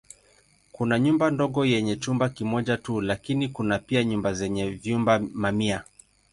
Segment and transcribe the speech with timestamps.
[0.71, 5.83] Kuna nyumba ndogo yenye chumba kimoja tu lakini kuna pia nyumba zenye vyumba mamia.